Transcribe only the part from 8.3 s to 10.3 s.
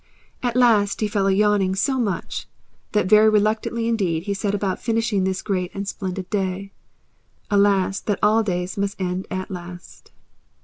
days must end at last!